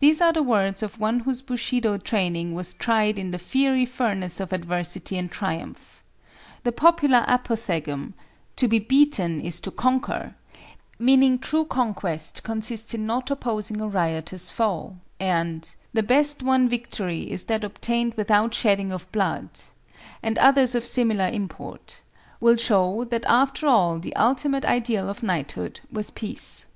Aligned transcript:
These 0.00 0.20
are 0.20 0.32
the 0.32 0.42
words 0.42 0.82
of 0.82 0.98
one 0.98 1.20
whose 1.20 1.42
Bushido 1.42 1.96
training 1.96 2.54
was 2.54 2.74
tried 2.74 3.20
in 3.20 3.30
the 3.30 3.38
fiery 3.38 3.86
furnace 3.86 4.40
of 4.40 4.52
adversity 4.52 5.16
and 5.16 5.30
triumph. 5.30 6.02
The 6.64 6.72
popular 6.72 7.24
apothegm—"To 7.28 8.66
be 8.66 8.80
beaten 8.80 9.40
is 9.40 9.60
to 9.60 9.70
conquer," 9.70 10.34
meaning 10.98 11.38
true 11.38 11.64
conquest 11.64 12.42
consists 12.42 12.94
in 12.94 13.06
not 13.06 13.30
opposing 13.30 13.80
a 13.80 13.86
riotous 13.86 14.50
foe; 14.50 14.96
and 15.20 15.72
"The 15.92 16.02
best 16.02 16.42
won 16.42 16.68
victory 16.68 17.30
is 17.30 17.44
that 17.44 17.62
obtained 17.62 18.14
without 18.14 18.52
shedding 18.54 18.90
of 18.90 19.06
blood," 19.12 19.50
and 20.20 20.36
others 20.38 20.74
of 20.74 20.84
similar 20.84 21.28
import—will 21.28 22.56
show 22.56 23.04
that 23.04 23.24
after 23.26 23.68
all 23.68 24.00
the 24.00 24.16
ultimate 24.16 24.64
ideal 24.64 25.08
of 25.08 25.22
knighthood 25.22 25.78
was 25.92 26.10
Peace. 26.10 26.66